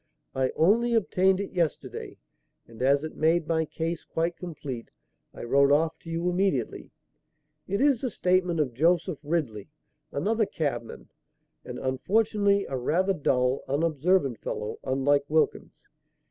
[0.33, 2.17] I only obtained it yesterday,
[2.67, 4.89] and, as it made my case quite complete,
[5.31, 6.89] I wrote off to you immediately.
[7.67, 9.69] It is the statement of Joseph Ridley,
[10.11, 11.11] another cabman,
[11.63, 15.87] and unfortunately, a rather dull, unobservant fellow, unlike Wilkins.